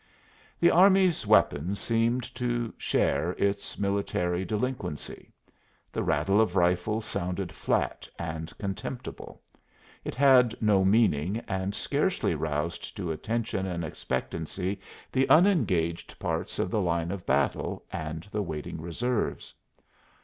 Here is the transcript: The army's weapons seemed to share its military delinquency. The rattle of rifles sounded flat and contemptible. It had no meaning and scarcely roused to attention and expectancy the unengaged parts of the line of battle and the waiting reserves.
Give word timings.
The 0.59 0.71
army's 0.71 1.27
weapons 1.27 1.77
seemed 1.79 2.23
to 2.33 2.73
share 2.79 3.33
its 3.37 3.77
military 3.77 4.43
delinquency. 4.43 5.31
The 5.91 6.01
rattle 6.01 6.41
of 6.41 6.55
rifles 6.55 7.05
sounded 7.05 7.51
flat 7.51 8.09
and 8.17 8.51
contemptible. 8.57 9.43
It 10.03 10.15
had 10.15 10.59
no 10.59 10.83
meaning 10.83 11.37
and 11.47 11.75
scarcely 11.75 12.33
roused 12.33 12.97
to 12.97 13.11
attention 13.11 13.67
and 13.67 13.85
expectancy 13.85 14.79
the 15.11 15.29
unengaged 15.29 16.17
parts 16.17 16.57
of 16.57 16.71
the 16.71 16.81
line 16.81 17.11
of 17.11 17.27
battle 17.27 17.85
and 17.93 18.23
the 18.31 18.41
waiting 18.41 18.81
reserves. 18.81 19.53